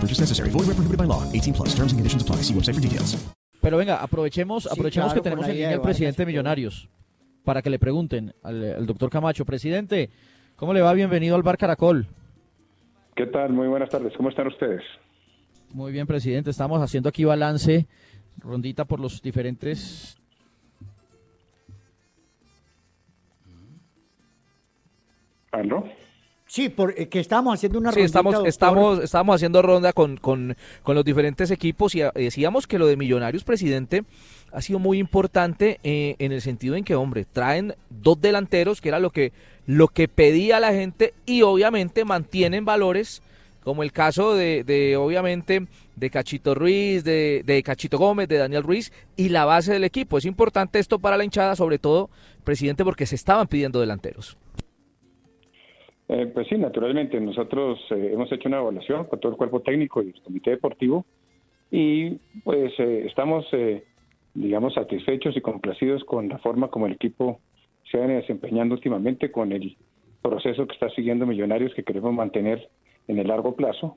[0.00, 0.50] Purchase necessary.
[0.50, 1.22] Void where prohibited by law.
[1.32, 1.74] 18 plus.
[1.74, 2.42] Terms and conditions apply.
[2.42, 3.16] See website for details.
[3.60, 6.88] Pero venga, aprovechemos, Sí, aprovechemos claro, que tenemos en línea al presidente de Millonarios
[7.44, 9.44] para que le pregunten al, al doctor Camacho.
[9.44, 10.10] Presidente,
[10.56, 10.92] ¿cómo le va?
[10.92, 12.06] Bienvenido al Bar Caracol.
[13.16, 13.52] ¿Qué tal?
[13.52, 14.12] Muy buenas tardes.
[14.16, 14.82] ¿Cómo están ustedes?
[15.74, 16.50] Muy bien, presidente.
[16.50, 17.86] Estamos haciendo aquí balance,
[18.38, 20.16] rondita por los diferentes...
[25.50, 25.84] ¿Aló?
[26.48, 28.48] Sí, porque estamos haciendo una Sí, estamos, rondita, doctor.
[28.48, 32.86] estamos, estamos haciendo ronda con, con, con los diferentes equipos y ah, decíamos que lo
[32.86, 34.04] de Millonarios, presidente,
[34.50, 38.88] ha sido muy importante eh, en el sentido en que, hombre, traen dos delanteros, que
[38.88, 39.32] era lo que,
[39.66, 43.20] lo que pedía la gente, y obviamente mantienen valores,
[43.62, 48.62] como el caso de, de obviamente, de Cachito Ruiz, de, de Cachito Gómez, de Daniel
[48.62, 50.16] Ruiz, y la base del equipo.
[50.16, 52.08] Es importante esto para la hinchada, sobre todo,
[52.42, 54.38] presidente, porque se estaban pidiendo delanteros.
[56.08, 57.20] Eh, pues sí, naturalmente.
[57.20, 61.04] Nosotros eh, hemos hecho una evaluaón con todo el cuerpo técnico y el comité deportivo
[61.70, 62.12] y
[62.44, 63.84] pues eh, estamos, eh,
[64.34, 67.40] digamos, satisfechos y complacidos con la forma como el equipo
[67.90, 69.76] se viene desempeñando últimamente con el
[70.22, 72.68] proceso que está siguiendo Millonarios que queremos mantener
[73.06, 73.96] en el largo plazo.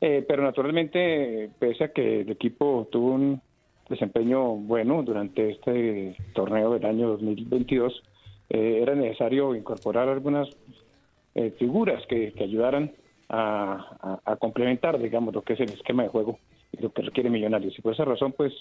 [0.00, 3.40] Pero naturalmente, pese a que el equipo tuvo un
[3.88, 8.02] desempeño bueno durante este torneo del año 2022,
[8.50, 10.48] eh, era necesario incorporar algunas
[11.34, 12.92] eh, figuras que, que ayudaran
[13.28, 16.38] a, a- a complementar, digamos, lo que es el esquema de juego
[16.72, 17.78] y lo que requiere Millonarios.
[17.78, 18.52] Y por esa razón, pues,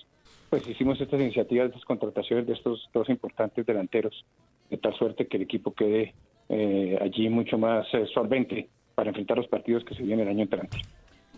[0.49, 4.25] pues hicimos estas iniciativas, estas contrataciones de estos dos importantes delanteros,
[4.69, 6.13] de tal suerte que el equipo quede
[6.49, 10.43] eh, allí mucho más eh, solvente para enfrentar los partidos que se vienen el año
[10.43, 10.77] entrante.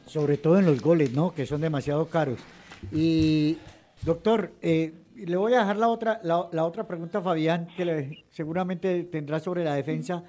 [0.06, 1.34] Sobre todo en los goles, ¿no?
[1.34, 2.40] Que son demasiado caros.
[2.92, 3.58] Y,
[4.06, 7.86] doctor, eh, le voy a dejar la otra, la, la otra pregunta a Fabián, que
[7.86, 10.24] le- seguramente tendrá sobre la defensa.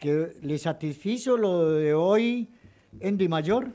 [0.00, 2.48] Que ¿Le satisfizo lo de hoy
[3.00, 3.72] en Di Mayor?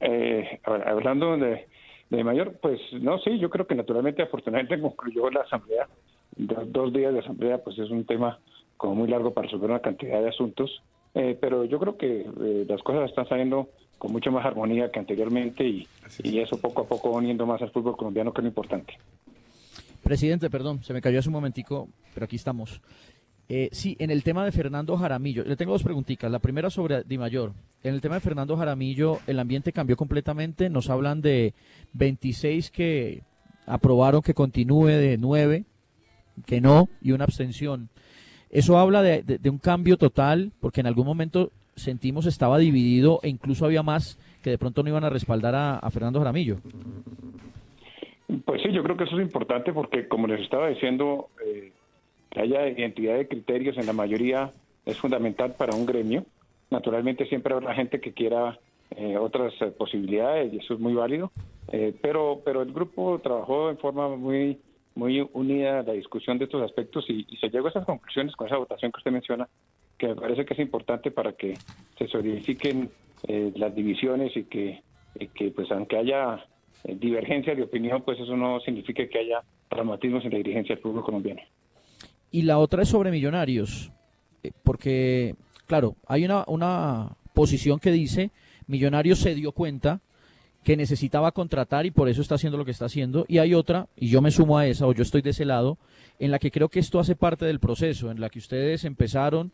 [0.00, 1.66] Eh, hablando de,
[2.10, 5.88] de mayor, pues no, sí, yo creo que naturalmente, afortunadamente concluyó la asamblea.
[6.36, 8.38] Dos, dos días de asamblea, pues es un tema
[8.76, 10.82] como muy largo para resolver una cantidad de asuntos.
[11.14, 15.00] Eh, pero yo creo que eh, las cosas están saliendo con mucha más armonía que
[15.00, 15.88] anteriormente y,
[16.22, 18.94] y eso poco a poco va uniendo más al fútbol colombiano, que es lo importante.
[20.04, 22.80] Presidente, perdón, se me cayó hace un momentico, pero aquí estamos.
[23.50, 26.30] Eh, sí, en el tema de Fernando Jaramillo, le tengo dos preguntitas.
[26.30, 27.52] La primera sobre Di Mayor.
[27.82, 30.68] En el tema de Fernando Jaramillo, el ambiente cambió completamente.
[30.68, 31.54] Nos hablan de
[31.94, 33.22] 26 que
[33.66, 35.64] aprobaron que continúe, de 9
[36.46, 37.88] que no, y una abstención.
[38.50, 43.64] Eso habla de, un cambio total, porque en algún momento sentimos estaba dividido e incluso
[43.64, 46.58] había más que de pronto no iban a respaldar a, a Fernando Jaramillo.
[48.44, 51.28] Pues sí, yo creo que eso es importante porque, como les estaba diciendo,
[52.30, 54.52] que haya identidad de criterios en la mayoría
[54.84, 56.24] es fundamental para un gremio.
[56.70, 58.58] Naturalmente siempre habrá gente que quiera
[58.96, 61.30] eh, otras eh, posibilidades y eso es muy válido,
[61.72, 64.58] eh, pero pero el grupo trabajó en forma muy
[64.94, 68.56] muy unida la discusión de estos aspectos y, se llegó a esas conclusiones con esa
[68.56, 69.48] votación que usted menciona,
[69.96, 71.54] que me parece que es importante para que
[71.96, 72.90] se solidifiquen
[73.28, 74.82] eh, las divisiones y que,
[75.34, 76.44] que pues aunque haya
[76.82, 81.04] divergencia de opinión, pues eso no significa que haya traumatismos en la dirigencia del fútbol
[81.04, 81.42] colombiano.
[82.30, 83.90] Y la otra es sobre Millonarios,
[84.42, 85.34] eh, porque,
[85.66, 88.30] claro, hay una, una posición que dice,
[88.66, 90.00] Millonarios se dio cuenta
[90.62, 93.88] que necesitaba contratar y por eso está haciendo lo que está haciendo, y hay otra,
[93.96, 95.78] y yo me sumo a esa, o yo estoy de ese lado,
[96.18, 99.52] en la que creo que esto hace parte del proceso, en la que ustedes empezaron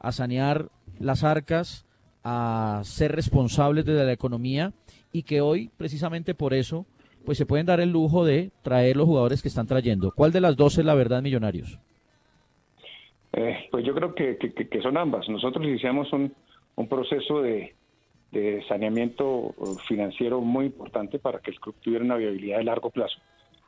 [0.00, 0.68] a sanear
[0.98, 1.84] las arcas,
[2.24, 4.72] a ser responsables de la economía,
[5.12, 6.86] y que hoy, precisamente por eso,
[7.24, 10.12] pues se pueden dar el lujo de traer los jugadores que están trayendo.
[10.12, 11.78] ¿Cuál de las dos es la verdad, Millonarios?
[13.40, 15.28] Eh, pues yo creo que, que- que- son ambas.
[15.28, 16.34] Nosotros iniciamos un,
[16.74, 17.74] un proceso de,
[18.32, 22.90] de saneamiento eh, financiero muy importante para que el club tuviera una viabilidad de largo
[22.90, 23.16] plazo.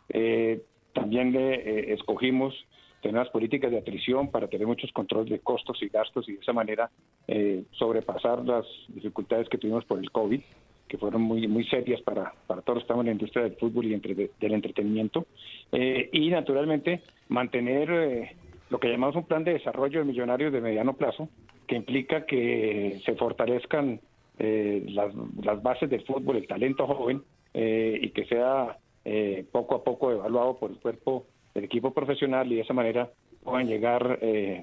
[0.09, 0.63] Eh,
[0.93, 2.53] también le eh, escogimos
[3.01, 6.41] tener unas políticas de atrición para tener muchos controles de costos y gastos y de
[6.41, 6.91] esa manera
[7.71, 10.41] sobrepasar las dificultades que tuvimos por el COVID,
[10.89, 13.55] que fueron muy muy serias para, para todos los que estamos en la industria del
[13.57, 13.95] fútbol y
[14.41, 15.25] del entretenimiento.
[15.73, 18.33] y naturalmente mantener
[18.71, 21.29] lo que llamamos un plan de desarrollo de millonarios de mediano plazo,
[21.67, 24.01] que implica que se fortalezcan
[24.39, 27.23] eh, las, bases del fútbol, el talento joven,
[27.53, 32.51] eh, y que sea eh, poco a poco evaluado por el cuerpo del equipo profesional
[32.51, 33.11] y de esa manera
[33.43, 34.19] puedan llegar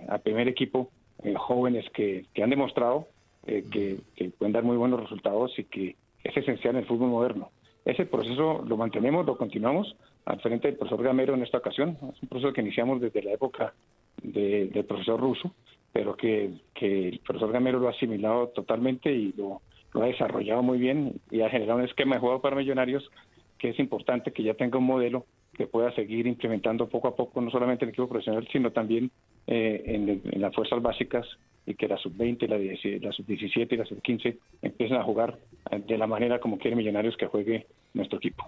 [0.07, 0.91] al primer equipo
[1.35, 3.07] jóvenes que, que, han demostrado
[3.45, 7.49] que, que, pueden dar muy buenos resultados y que es esencial en el fútbol moderno.
[7.83, 9.95] Ese proceso lo mantenemos, lo continuamos
[10.25, 11.97] al frente del profesor Gamero en esta ocasión.
[12.13, 13.73] Es un proceso que iniciamos desde la época
[14.21, 15.53] de, del profesor Russo,
[15.91, 19.61] pero que, el profesor Gamero lo ha asimilado totalmente y lo,
[19.93, 23.09] lo ha desarrollado muy bien y ha generado un esquema de juego para millonarios
[23.57, 27.41] que es importante que ya tenga un modelo que pueda seguir implementando poco a poco,
[27.41, 29.09] no solamente en el equipo profesional, sino también
[29.47, 31.25] eh, en, las fuerzas básicas
[31.65, 35.37] y que la sub-20, la, la sub-17 y la sub-15 empiecen a jugar
[35.85, 38.47] de la manera como quiere Millonarios que juegue nuestro equipo.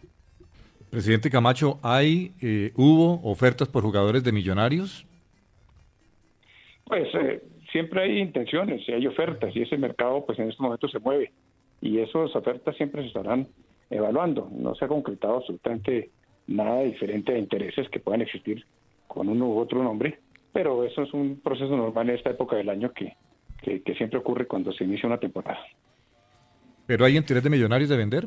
[0.89, 5.05] Presidente Camacho, ¿hay, eh, hubo ofertas por jugadores de Millonarios?
[6.89, 10.87] Pues eh, siempre hay intenciones y hay ofertas y ese mercado pues en este momento
[10.87, 11.31] se mueve
[11.81, 13.47] y esas ofertas siempre se estarán
[13.91, 14.49] evaluando.
[14.51, 16.09] No se ha concretado absolutamente
[16.47, 18.65] nada diferente de intereses que puedan existir
[19.07, 20.17] con uno u otro nombre,
[20.51, 23.15] pero eso es un proceso normal en esta época del año que,
[23.61, 25.59] que, siempre ocurre cuando se inicia una temporada.
[26.87, 28.25] ¿Pero hay interés de millonarios de vender?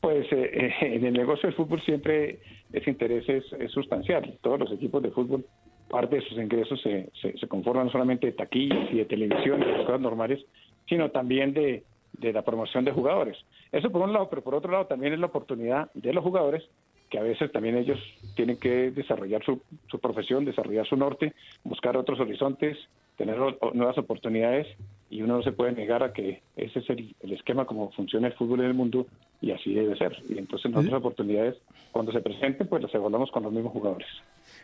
[0.00, 2.40] Pues eh, en el negocio del fútbol siempre
[2.72, 4.38] ese interés es, es sustancial.
[4.40, 5.44] Todos los equipos de fútbol
[5.88, 9.86] parte de sus ingresos se, se, conforman solamente de taquillas y de televisión, de las
[9.86, 10.44] cosas normales,
[10.88, 11.84] sino también de,
[12.14, 13.36] de la promoción de jugadores.
[13.72, 16.64] Eso por un lado, pero por otro lado también es la oportunidad de los jugadores
[17.10, 17.98] que a veces también ellos
[18.34, 22.76] tienen que desarrollar su, su profesión, desarrollar su norte, buscar otros horizontes,
[23.16, 23.38] tener
[23.74, 24.66] nuevas oportunidades
[25.10, 28.26] y uno no se puede negar a que ese es el, el, esquema como funciona
[28.26, 29.06] el fútbol en el mundo
[29.40, 30.16] y así debe ser.
[30.28, 31.56] Y entonces otras oportunidades,
[31.92, 34.08] cuando se presenten, pues las evaluamos con los mismos jugadores.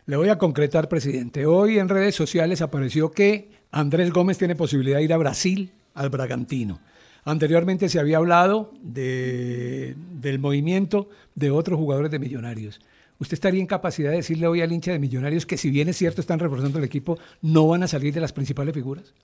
[0.06, 1.46] Le voy a concretar, presidente.
[1.46, 6.10] Hoy en redes sociales apareció que Andrés Gómez tiene posibilidad de ir a Brasil, al
[6.10, 6.80] Bragantino.
[7.24, 12.80] Anteriormente se había hablado de, del movimiento de otros jugadores de Millonarios.
[13.20, 15.96] ¿Usted estaría en capacidad de decirle hoy al hincha de Millonarios que si bien es
[15.96, 19.14] cierto están reforzando el equipo, no van a salir de las principales figuras?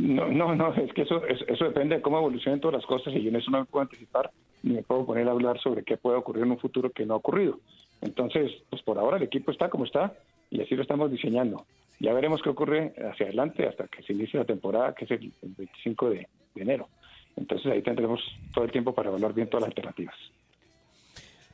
[0.00, 3.22] No, no, no, es que eso, eso depende de cómo evolucionen todas las cosas y
[3.22, 4.30] yo en eso no me puedo anticipar
[4.62, 7.12] ni me puedo poner a hablar sobre qué puede ocurrir en un futuro que no
[7.12, 7.60] ha ocurrido.
[8.00, 10.14] Entonces, pues por ahora el equipo está como está
[10.50, 11.66] y así lo estamos diseñando.
[11.98, 15.32] Ya veremos qué ocurre hacia adelante hasta que se inicie la temporada, que es el,
[15.42, 16.88] 25 de, enero.
[17.36, 18.20] Entonces ahí tendremos
[18.54, 20.14] todo el tiempo para evaluar bien todas las alternativas.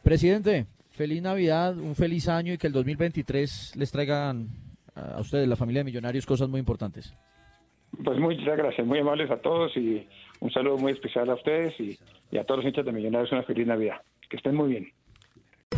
[0.04, 4.50] Presidente, feliz Navidad, un feliz año y que el 2023 les traigan
[4.94, 7.12] a ustedes, la familia de Millonarios, cosas muy importantes.
[8.04, 10.06] Pues muchas gracias, muy amables a todos y
[10.40, 11.98] un saludo muy especial a ustedes y,
[12.30, 13.96] y a todos los hinchas de Millonarios una feliz Navidad.
[14.28, 14.92] Que estén muy bien.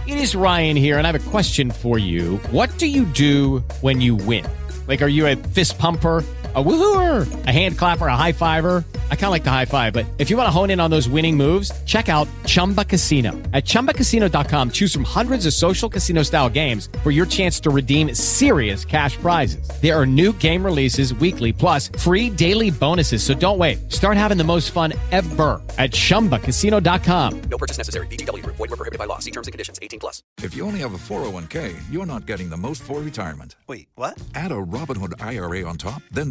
[0.07, 2.39] It is Ryan here, and I have a question for you.
[2.51, 4.45] What do you do when you win?
[4.87, 6.23] Like, are you a fist pumper?
[6.55, 8.83] A woohooer, a hand clapper, a high fiver.
[9.11, 10.91] I kind of like the high five, but if you want to hone in on
[10.91, 13.33] those winning moves, check out Chumba Casino.
[13.53, 18.15] At ChumbaCasino.com, choose from hundreds of social casino style games for your chance to redeem
[18.15, 19.69] serious cash prizes.
[19.83, 23.23] There are new game releases weekly, plus free daily bonuses.
[23.23, 23.93] So don't wait.
[23.93, 27.41] Start having the most fun ever at ChumbaCasino.com.
[27.43, 28.07] No purchase necessary.
[28.07, 28.45] BGW.
[28.47, 29.19] Void were prohibited by law.
[29.19, 29.79] See terms and conditions.
[29.83, 30.23] 18 plus.
[30.43, 33.57] If you only have a 401k, you're not getting the most for retirement.
[33.67, 34.19] Wait, what?
[34.35, 36.31] Add a Robinhood IRA on top, then